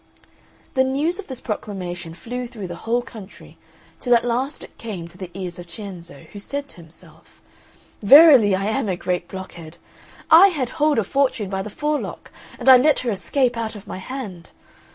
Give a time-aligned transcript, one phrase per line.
[0.73, 3.59] The news of this proclamation flew through the whole country,
[3.99, 7.39] till at last it came to the ears of Cienzo, who said to himself,
[8.01, 9.77] "Verily, I am a great blockhead!
[10.31, 13.85] I had hold of Fortune by the forelock, and I let her escape out of
[13.85, 14.49] my hand.